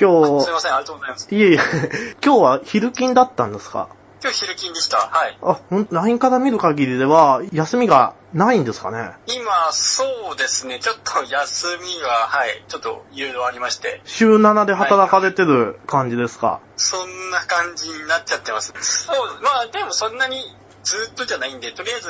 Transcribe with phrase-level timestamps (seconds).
[0.00, 1.34] 今日、すいません、ありがとうございます。
[1.34, 1.58] いえいえ、
[2.24, 3.88] 今日は昼勤だったんですか？
[4.20, 4.96] 今日昼勤でした。
[4.98, 5.38] はい。
[5.42, 9.12] あ、ほん、LINE から見る限りでは、休みがないんですかね？
[9.26, 18.72] 今、そうですね、ちょっと休みは、はい、ちょっといろいろありまして、週7で働かれてる感じですか、そんな感じになっちゃってます。
[19.06, 20.42] そう、まあでもそんなに
[20.82, 22.08] ずっとじゃないんで、とりあえず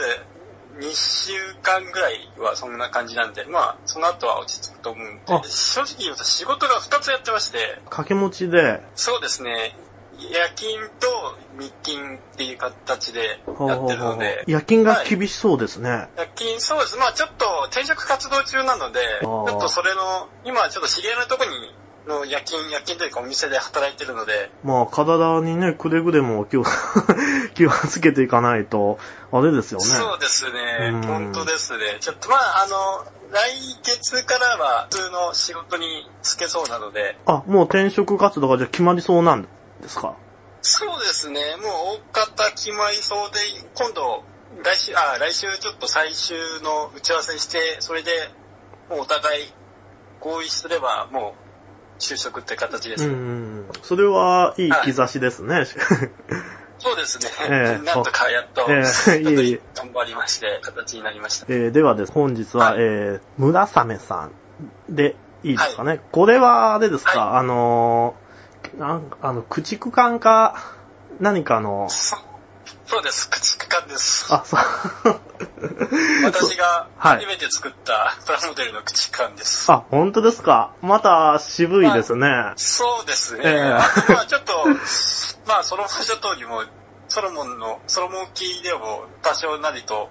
[0.78, 1.32] 2週
[1.62, 5.40] 間ぐらいはそんな感じなんで、まあその後は落ち着くと思うんあ。
[5.40, 9.76] で、正直言うと仕事が2つやってまして、掛け持ちで、そうですね、
[10.18, 16.08] 夜勤と日勤っていう形でやってるので、夜勤が厳しそうですね。
[16.16, 16.96] 夜勤、そうです。
[16.96, 19.28] まあちょっと転職活動中なので、ちー。
[19.28, 21.50] ょっとそれの、今ちょっと知り合いのとこに、
[22.08, 26.64] の夜勤、夜勤というかお店で働いてるので、まあ、体にね、くれぐれも気を、
[27.58, 28.98] 気をつけていかないと、
[29.32, 29.84] あれですよね。
[29.84, 31.02] そうですうねん。
[31.02, 31.98] 本当ですね。
[32.00, 33.50] ちょっとまあ、あの、来
[33.82, 39.42] 月からは普通の仕事に就けそうなので、あ、もう転職活動がじゃあ決まりそうなん
[39.82, 40.14] ですか？
[40.62, 41.40] そうですね。
[41.56, 43.38] もう大方決まりそうで、
[43.74, 44.22] 今度、
[44.62, 48.10] 来週、あ、来週ちょっと最終の打ち合わせして、それで
[48.88, 49.52] もうお互い
[50.20, 51.34] 合意すれば、も
[51.98, 53.04] う就職って形です。
[53.06, 53.68] うん。
[53.82, 55.64] それはいい兆しですね。
[56.78, 57.28] そうですね。
[57.50, 58.84] ええなんとかやっと、え
[59.16, 61.46] えいえいえ頑張りまして、形になりました。
[61.48, 64.32] えーではです、本日は、はいえー、村雨さん
[64.88, 66.00] でいいですかね？
[66.12, 70.74] これは、あれですか、あのー、なんか、あの、駆逐艦か、
[71.20, 72.16] 何かの、そ
[72.86, 73.28] そうです。
[73.28, 74.32] 駆逐艦です。
[74.32, 75.20] あ、そう。
[76.24, 79.70] 私がはい初めて作ったプラモデルの駆逐艦です。
[79.70, 80.72] あ、本当ですか？
[80.82, 82.52] また渋いですね。
[82.56, 83.42] そうですね。
[83.44, 84.52] ええあとまあちょっと、
[85.46, 86.64] まあその場所通りも、
[87.08, 90.10] ソロモンの、ソロモンキーでも多少なりと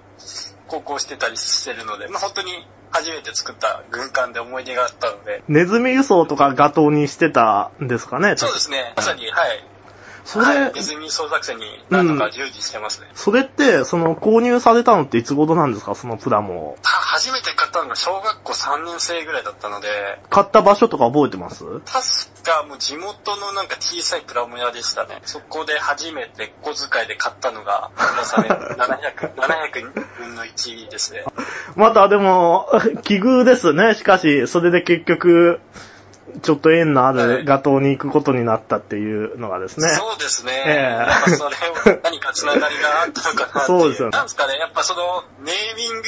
[0.66, 8.34] 航行してたりしてるので、まあ本当に初めて作った軍艦で思い出があったので、ネズミ輸送とかガトーにしてたんですかね？
[8.36, 8.92] そうですね。
[8.96, 9.64] まさに、はい。
[10.28, 13.08] それ、はい、ネズミ捜索戦に何度か従事してますね。
[13.14, 15.94] それって、その、購入されたのっていつ頃なんですか？
[15.94, 16.72] そのプラモを。
[16.72, 19.88] は初めて買ったのが小学校3年生ぐらいだったので、
[20.28, 21.64] 買った場所とか覚えてます？
[21.64, 21.80] 確
[22.44, 25.22] かもう地元のなんか小さいプラモ屋でしたね。
[25.24, 31.24] そこで初めて小遣いで買ったのが、皆さんね、 700、700分の1ですね。
[31.74, 32.68] またでも、
[33.02, 33.94] 奇遇ですね。
[33.94, 35.60] しかし、それで結局、
[36.42, 39.88] ちょっと縁のあはいるガトーに行くことになったっていうのがですね。
[39.88, 40.52] そうですね。
[40.66, 41.56] ええやっぱそれ
[41.94, 43.64] を何かつながりがあったのかな。
[43.64, 46.02] そうですよねなんですかね、やっぱそのネーミング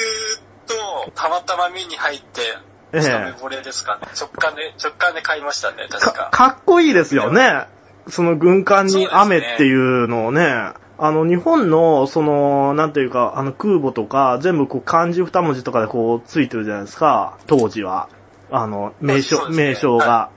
[0.67, 2.41] とたまたま目に入って、
[2.93, 4.03] ええ一目惚れですかね。
[4.19, 6.31] 直感で、直感で買いましたね、確かか。
[6.33, 7.67] かっこいいですよね。
[8.09, 10.73] その軍艦に雨っていうのをね。
[11.03, 17.39] あの、日本の、その、なんていうか、あの、空母とか、全部こう、漢字二文字とかでこう、ついてるじゃないですか。
[17.47, 18.11] 当時は。
[18.51, 19.57] あの、名称、ね。
[19.57, 20.07] 名称が。
[20.07, 20.31] は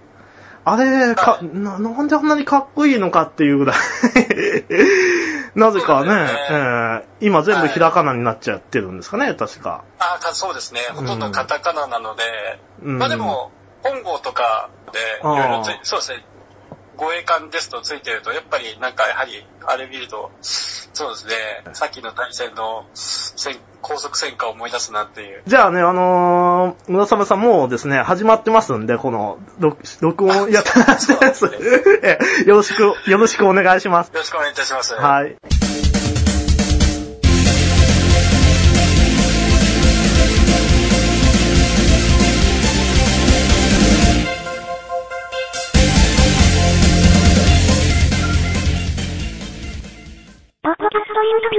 [0.66, 3.76] あれ、かは、な、なんであんなにかっこいいのかっていうぐらい。
[5.56, 6.48] なぜかね、ね。
[6.50, 9.84] えー今全部ひらかなになっちゃってるんですかね、確か。
[10.00, 10.82] あかそうですね。
[10.94, 12.24] ほとんどカタカナなので、
[12.82, 12.98] うん。
[12.98, 16.26] まあでも、本郷とかで、いろいろついそうですね。
[16.98, 21.34] 護衛艦ですとついてると、やっぱりなんかやはり、あれ見ると、そうですね、
[21.74, 23.23] さっきの対戦の戦
[23.84, 25.44] 高速戦火を思い出すなっていう。
[25.46, 34.08] じゃあね、あのー、村雨さんもうですね、始まってますんで、この、録録音やってらっしゃるやつそうですえ よろしく、よろしくお願いします。
[34.08, 34.94] よろしくお願いいたします。
[34.96, 35.36] はい。
[50.64, 51.58] ポッドキャストインタビ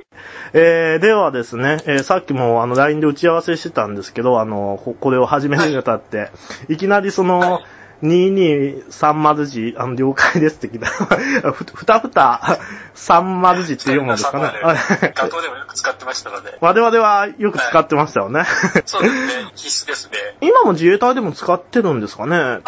[0.00, 0.05] ュー。
[0.52, 6.30] えー、ではですね、えーさっきもあの LINE で打ち合わせしてたんですけど、あの、ここれを始めるにあたって、
[6.68, 7.64] い、きなりその、はい
[8.02, 10.86] 2230字、あの、了解ですって聞いた。
[11.52, 12.58] ふ、ふたふた
[12.94, 14.44] 30字って読むんですかね。
[14.44, 14.76] はい
[15.14, 16.58] 学校でもよく使ってましたので。
[16.60, 18.44] 我々はよく使ってましたよね。
[18.84, 20.18] そうですね、必須ですね。
[20.42, 22.36] 今も自衛隊でも使ってるんですかね。
[22.36, 22.60] あ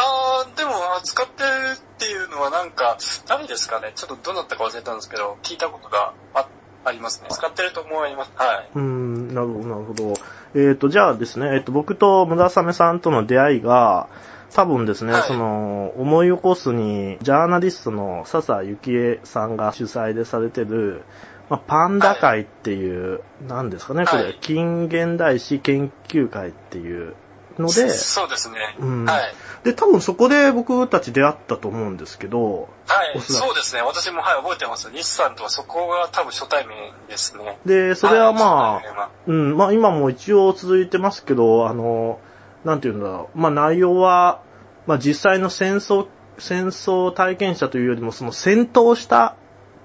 [0.47, 2.97] ー、でも、あ使ってるっていうのはなんか、
[3.27, 6.48] 誰ですかねちょっとどうなったか忘れたんですけど、聞いたことがあ
[6.88, 7.28] ありますね。
[7.30, 8.32] 使ってると思います。
[8.34, 8.68] はい。
[8.74, 10.14] うーん、なるほど、なるほど。
[10.54, 14.08] えっ、と、じゃあですね、えっ、と、僕と村雨さんとの出会いが、
[14.54, 21.02] 多分ですね、はいその、思い起こすに、ジャーナリストの笹幸恵さんが主催でされてる、
[21.50, 27.14] まあ、パンダ会っていう、なんですかね、これ、はい近現代史研究会っていう
[27.59, 28.77] ので、そうですね。
[28.78, 29.34] うんはい。
[29.65, 33.83] で、多分そこで僕たち出会ったと思うんですけど、はい、おそうですね。
[33.83, 34.91] 私も、はい、覚えてます。
[34.93, 36.77] 西さんとはそこが多分初対面
[37.09, 37.59] ですね。
[37.66, 42.21] で、それはまあ、はうん、まあ今も一応続いてますけど、あの、
[42.65, 44.41] なんていうんだろう、まあ内容は、
[44.87, 46.07] まあ実際の戦争
[46.39, 49.34] 戦争体験者というよりも、その戦闘した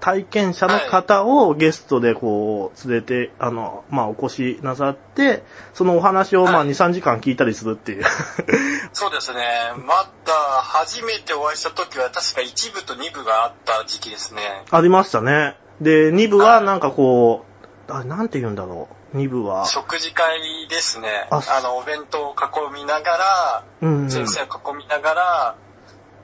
[0.00, 5.42] 体験者の方をゲストでこう、連れて、あの、まあ、お越しなさって、
[5.72, 8.04] そのお話をまあ、はい2、3時間聞いたりするっていう。
[8.92, 9.72] そうですね。
[9.76, 10.32] まだ
[10.62, 14.64] 初めてお会いした時は確か1部と2部があった時期ですね。
[14.70, 15.56] ありましたね。
[15.80, 17.44] で、2部はなんかこ
[17.88, 19.16] う、あ、なんて言うんだろう。
[19.16, 19.66] 2部は。
[19.66, 21.08] 食事会ですね。
[21.30, 24.10] ああの、お弁当を囲みながら、うん。
[24.10, 25.54] 先生を囲みながら、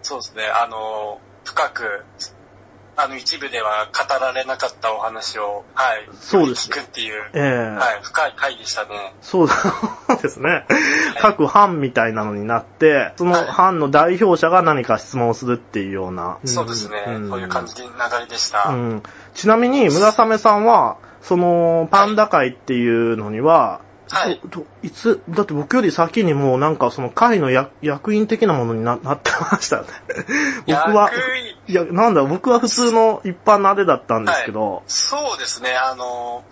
[0.02, 2.05] そうですね、あの、深く、
[3.02, 9.14] あの、一部では語られなかったお話を、はい、そうです聞くっていう、ええはい、深い回でしたね。
[9.23, 9.49] そう
[10.23, 10.67] ですね。
[11.20, 16.38] 各班みたいなのになって、その班の代表者が何か質問をするっていうような。
[16.44, 17.88] そうですね、んそういう感じで流
[18.19, 18.69] れでした。
[18.69, 19.02] うん。
[19.35, 24.40] ちなみに、村雨さんは、その、パンダ会っていうのには、はい。
[24.82, 29.88] いつ、だって僕より先にもうなんかその会の役役員的なものにななってましたよね。
[30.66, 31.56] 僕は、役員。
[31.68, 36.44] いや、なんだ僕は普通の一般のあれだったんですけど、そうですね、あの、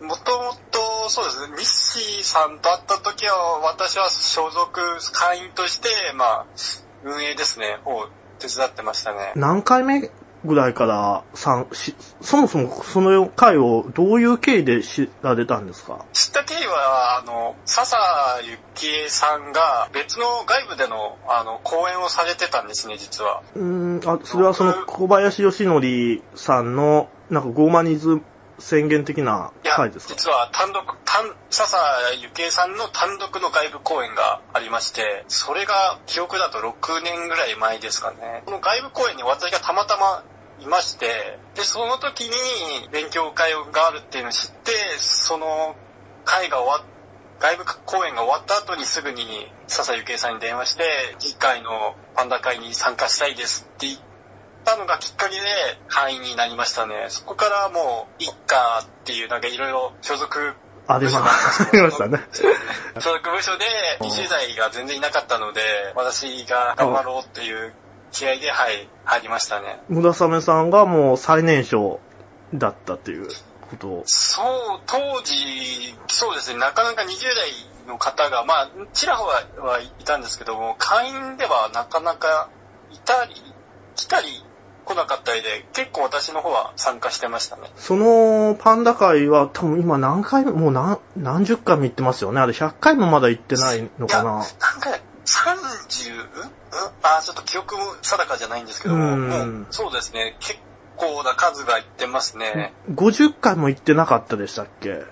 [0.00, 4.80] もともと、そうですね、ミッシーさんと会った時は、私は所属
[5.12, 6.46] 会員として、まあ、
[7.04, 8.08] 運営ですね、を
[8.38, 9.32] 手伝ってましたね。
[9.36, 10.10] 何回目
[10.44, 16.04] ぐらいから参し、そもそもその会をどういう経緯で知られたんですか？
[16.12, 17.96] 知った経緯は、あの、笹
[18.74, 23.42] 幸恵さんが別の外部での、あの、講演をされてたんですね、実は。
[23.54, 28.20] うーん、あ、それはその小林義則さんの、なんかゴーマニズ
[28.58, 30.14] 宣言的ないや、会ですか？
[30.14, 31.76] 実は単独、単、笹
[32.34, 38.42] 幸恵さんの単独の外部講演がありまして、それが記憶だと6年ぐらい前ですかね。
[38.46, 40.22] この外部講演に私がたまたま
[40.62, 42.30] いまして、で、その時に
[42.90, 45.76] 勉強会があるっていうのを知って、その
[46.24, 46.92] 会が終わっ
[47.42, 49.24] 外部講演が終わった後にすぐに
[49.66, 50.84] 笹幸恵さんに電話して、
[51.18, 53.98] 次回のパンダ会に参加したいですって言っ
[54.64, 55.40] たのがきっかけで
[55.88, 57.06] 会員になりましたね。
[57.08, 60.54] そこからもう、一家っていうなんかいろいろ所属
[60.86, 62.20] ありまありましたね。
[63.00, 63.64] 所属部署で
[64.00, 65.60] 20代が全然いなかったので、
[65.96, 67.74] 私が頑張ろうっていう
[68.12, 69.80] 気合で、はい、入りましたね。
[69.88, 72.00] 村雨さんがもう最年少
[72.54, 73.28] だったっていう
[73.70, 74.02] ことを。
[74.06, 75.34] そう、当時、
[76.08, 77.50] そうですね、なかなか20代
[77.88, 79.28] の方が、まあ、ちらほ
[79.58, 82.48] らはいたんですけども、会員ではなかなか
[82.90, 83.34] いたり、
[83.96, 84.44] 来たり
[84.84, 87.70] 来なかったりで、結構私の方は参加してましたね。
[87.76, 92.40] そのパンダ会は多分今何回も、もう何、何十回も行ってますよね。
[92.40, 94.32] あれ100回もまだ行ってないのかな。
[94.32, 94.50] なんか、
[95.24, 96.14] 30?
[96.14, 96.28] ん
[97.02, 100.58] あ、ちょっと記憶も定かじゃないんですけども、うんもう、そうですね、結
[100.96, 102.72] 構な数がいってますね。
[102.90, 105.04] 50回も行ってなかったでしたっけ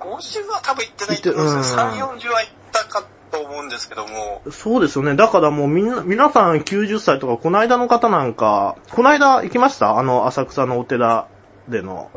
[0.00, 1.78] ？50は多分いってないと思うんですよ。
[1.80, 5.14] 行ってうん3、40はいったかと思うんですけども、そうですよね。
[5.16, 9.98] だからもうみんな、皆さん90歳とか、この間の方なんか、この間行きました？
[9.98, 11.28] あの、浅草のお寺
[11.68, 12.10] での。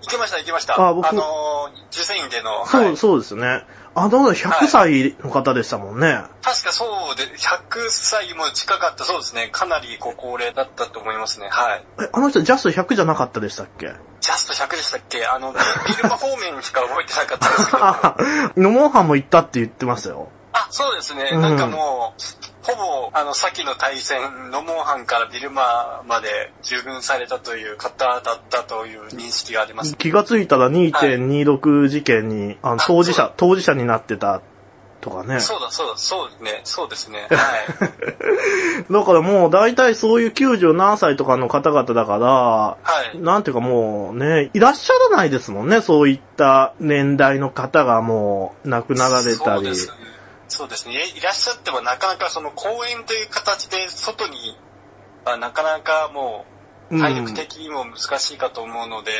[0.00, 0.80] あ、行きました行きました。
[0.80, 3.64] あ僕あのー、受選院での、そう、はいそうですね。
[3.94, 6.22] あの、100歳の方でしたもんね。
[6.42, 11.48] 確かそうで、100歳も近かった、そうですね、かなりご高齢だったと思いますね。
[11.50, 11.84] はい。
[12.00, 13.92] え、あの人ジャスト100じゃなかったでしたっけ？
[14.20, 15.26] ジャスト100でしたっけ？
[15.26, 15.58] あの、ビ
[15.88, 17.78] ビルマ方面しか覚えてなかったんですけど。
[17.84, 18.16] あ、
[18.56, 20.28] ノモンハンも行ったって言ってましたよ。
[20.52, 21.30] あ、そうですね。
[21.32, 22.20] うんなんかもう、
[22.62, 29.96] ほぼ、あの、先の対戦、ノモンハンからビルマまで従軍されたという方だったという認識があります。
[29.96, 34.42] 気がついたら2.26事件に、あの、当事者あ、当事者になってた
[35.00, 35.40] とかね。
[35.40, 36.60] そうだ、そうだ、そうですね。
[36.64, 37.28] そうですね。
[37.30, 37.36] は
[38.86, 38.92] い。
[38.92, 42.76] だからもう大体そういう90何歳とかの方々だから、は
[43.14, 43.18] い。
[43.18, 49.34] なんていうかもうね、いらっしゃらないですもんね、そういった年代の方がもう亡くなられたり。
[49.36, 49.92] そうです
[50.50, 50.94] そうですね。
[51.16, 54.58] いらっしゃってもなかなかその公演という形で外に、
[55.24, 56.44] あなかなかも
[56.90, 59.12] う体力的にも難しいかと思うので、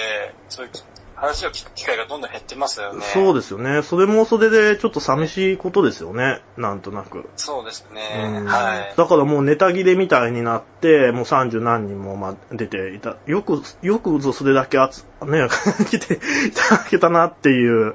[0.49, 0.73] そういう
[1.15, 3.05] 話を聞く機会がどんどん減ってますよね。
[3.13, 3.83] そうですよね。
[3.83, 7.29] それもそれでちょっと寂しいことですよね、なんとなく。
[7.37, 8.01] そうですね
[8.41, 8.47] うん。
[8.47, 8.95] はい。
[8.97, 13.17] だからもうネタ切れみたいになって、もう30何人もまあ出ていた。
[13.27, 15.47] よく、よくぞそれだけ集、ね、
[15.91, 16.19] 来てい
[16.53, 17.95] ただけたなっていう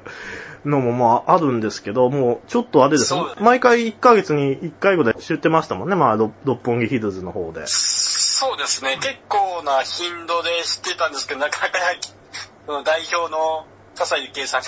[0.66, 3.14] のもまああるんですけど、もうちょっとあれです。
[3.40, 7.66] 毎回1ヶ月に1回ぐらい知ってましたもんね、まあ六六本木ヒルズの方で。
[7.66, 8.96] そうですね。
[9.00, 14.66] 結構な頻度で知ってたんですけど、なかなか、 代表の笹幸恵さんが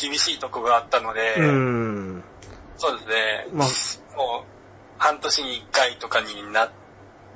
[0.00, 2.24] 厳しいとこがあったので、うん。
[2.76, 3.48] そうですね。
[3.52, 3.68] まあ、
[4.16, 4.44] もう、
[4.98, 6.70] 半年に1回とかになっ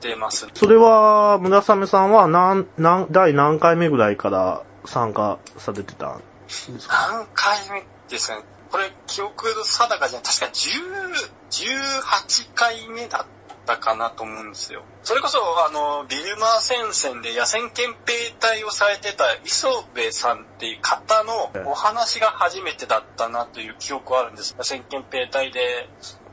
[0.01, 0.47] てます。
[0.55, 7.09] それは、村雨さんは何、何、第何回目ぐらいから参加されてたんですか？
[7.11, 7.85] 何回目？
[8.09, 8.45] ですかね。
[8.71, 10.29] これ、記憶の定かじゃない。
[10.29, 13.27] 確か10、18回目だっ
[13.67, 14.83] たかなと思うんですよ。
[15.03, 24.55] それこそ、あの、ビルマー戦線で野戦憲兵隊をされてた磯部さんっていう方のお話が初めてだったなという記憶はあるんです。
[24.59, 25.89] 野戦憲兵隊で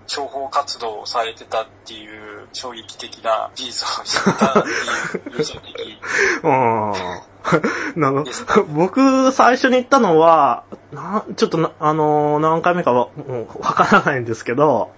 [0.07, 5.99] 諜報活動をされてたっていう衝撃的な事実を知ったっていう印象的。
[7.95, 8.25] の
[8.73, 14.91] 僕、最初に言ったのは、なちょっとな、あのー何回目かは、もうわからないんですけど、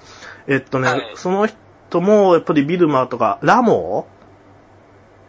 [0.47, 4.07] えっとね、はいその人も、やっぱりビルマーとか、ラモ？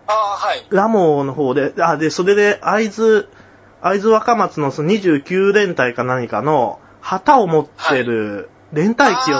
[0.06, 0.66] ああ、はい。
[0.68, 3.28] ーラモーの方で、あ、で、それで、会津、
[3.80, 9.36] 会津若松のその29連隊か何かの、旗を持ってる連隊機を